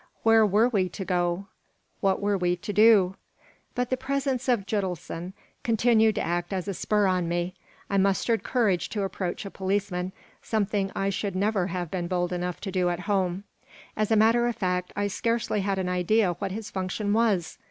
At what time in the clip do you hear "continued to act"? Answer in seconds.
5.61-6.51